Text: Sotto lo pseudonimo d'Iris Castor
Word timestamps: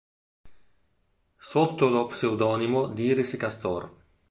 Sotto 1.37 1.87
lo 1.89 2.07
pseudonimo 2.07 2.87
d'Iris 2.87 3.37
Castor 3.37 3.97